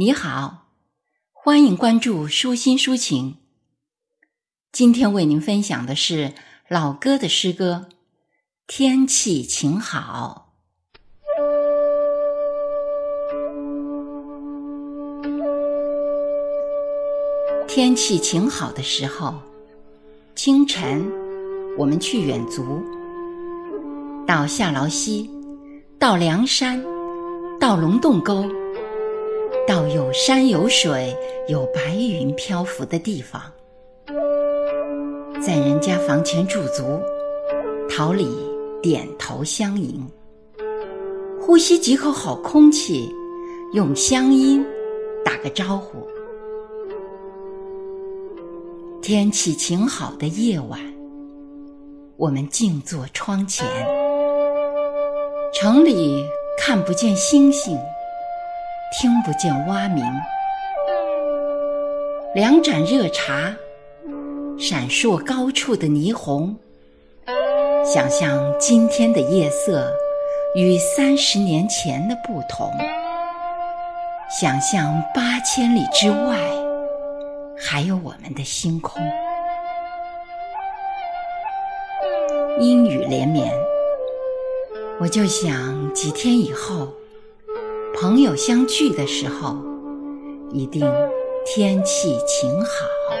[0.00, 0.68] 你好，
[1.32, 3.38] 欢迎关注舒心抒情。
[4.70, 6.34] 今天为您分享的是
[6.68, 7.88] 老歌的诗歌
[8.68, 10.52] 《天气晴好》。
[17.66, 19.34] 天气晴好的时候，
[20.36, 21.04] 清晨
[21.76, 22.80] 我们去远足，
[24.28, 25.28] 到下劳溪，
[25.98, 26.80] 到梁山，
[27.58, 28.48] 到龙洞沟。
[29.68, 31.14] 到有山有水
[31.46, 33.42] 有白云漂浮的地方，
[35.42, 36.98] 在人家房前驻足，
[37.86, 38.26] 桃李
[38.82, 40.08] 点头相迎，
[41.38, 43.14] 呼吸几口好空气，
[43.74, 44.64] 用乡音
[45.22, 45.98] 打个招呼。
[49.02, 50.80] 天气晴好的夜晚，
[52.16, 53.66] 我们静坐窗前，
[55.52, 56.24] 城里
[56.58, 57.78] 看不见星星。
[58.90, 60.02] 听不见蛙鸣，
[62.34, 63.54] 两盏热茶，
[64.58, 66.56] 闪烁高处的霓虹。
[67.84, 69.92] 想象今天的夜色
[70.54, 72.72] 与三十年前的不同，
[74.30, 76.38] 想象八千里之外
[77.58, 79.02] 还有我们的星空。
[82.58, 83.52] 阴雨连绵，
[84.98, 86.88] 我就想几天以后。
[88.00, 89.56] 朋友相聚的时候，
[90.52, 90.88] 一定
[91.44, 93.17] 天气晴好。